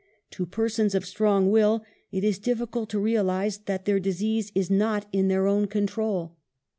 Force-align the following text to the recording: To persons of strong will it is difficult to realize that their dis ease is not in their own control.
To 0.31 0.47
persons 0.47 0.95
of 0.95 1.05
strong 1.05 1.51
will 1.51 1.85
it 2.11 2.23
is 2.23 2.39
difficult 2.39 2.89
to 2.89 2.97
realize 2.99 3.59
that 3.65 3.85
their 3.85 3.99
dis 3.99 4.19
ease 4.19 4.51
is 4.55 4.71
not 4.71 5.05
in 5.11 5.27
their 5.27 5.45
own 5.45 5.67
control. 5.67 6.37